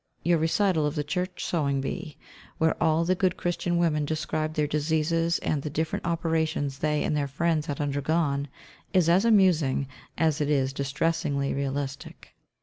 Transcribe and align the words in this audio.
Your 0.23 0.39
recital 0.39 0.87
of 0.87 0.95
the 0.95 1.03
church 1.03 1.45
sewing 1.45 1.79
bee, 1.79 2.17
where 2.57 2.75
all 2.81 3.05
the 3.05 3.13
good 3.13 3.37
Christian 3.37 3.77
women 3.77 4.03
described 4.03 4.55
their 4.55 4.65
diseases 4.65 5.37
and 5.37 5.61
the 5.61 5.69
different 5.69 6.07
operations 6.07 6.79
they 6.79 7.03
and 7.03 7.15
their 7.15 7.27
friends 7.27 7.67
had 7.67 7.79
undergone, 7.79 8.47
is 8.93 9.07
as 9.09 9.25
amusing 9.25 9.87
as 10.17 10.41
it 10.41 10.49
is 10.49 10.73
distressingly 10.73 11.53
realistic. 11.53 12.33